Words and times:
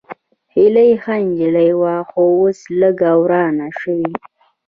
هېلۍ 0.53 0.91
ښه 1.01 1.15
نجلۍ 1.27 1.71
وه، 1.79 1.95
خو 2.09 2.21
اوس 2.37 2.59
لږ 2.79 2.99
ورانه 3.21 3.67
شوې 3.79 4.09